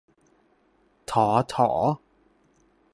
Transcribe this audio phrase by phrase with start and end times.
[1.11, 1.69] ฐอ ถอ